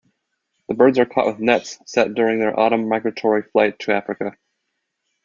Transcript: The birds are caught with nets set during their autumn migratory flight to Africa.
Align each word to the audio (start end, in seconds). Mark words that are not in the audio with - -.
The 0.67 0.73
birds 0.73 0.97
are 0.97 1.05
caught 1.05 1.27
with 1.27 1.37
nets 1.37 1.77
set 1.85 2.15
during 2.15 2.39
their 2.39 2.59
autumn 2.59 2.89
migratory 2.89 3.43
flight 3.43 3.77
to 3.81 3.91
Africa. 3.93 4.35